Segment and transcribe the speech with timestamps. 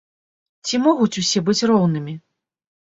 [0.65, 2.21] Ці могуць усе быць роўнымі?